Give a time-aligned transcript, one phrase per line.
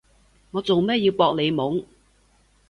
[0.49, 1.85] 我做咩要搏你懵？